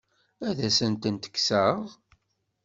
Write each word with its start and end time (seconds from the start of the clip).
Ad 0.47 0.57
asent-tent-kkseɣ? 0.67 1.77